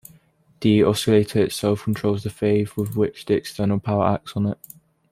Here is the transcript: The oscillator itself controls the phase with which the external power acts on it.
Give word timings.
The 0.61 0.81
oscillator 0.81 1.43
itself 1.43 1.83
controls 1.83 2.23
the 2.23 2.31
phase 2.31 2.75
with 2.75 2.95
which 2.95 3.25
the 3.27 3.35
external 3.35 3.79
power 3.79 4.07
acts 4.15 4.35
on 4.35 4.47
it. 4.47 4.57